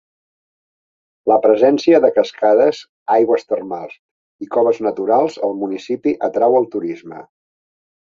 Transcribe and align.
La 1.31 1.37
presència 1.43 1.99
de 2.05 2.11
cascades, 2.15 2.81
aigües 3.19 3.47
termals 3.53 3.95
i 4.47 4.51
coves 4.59 4.83
naturals 4.89 5.41
al 5.51 5.57
municipi 5.65 6.19
atrau 6.33 6.63
el 6.65 6.71
turisme. 6.79 7.25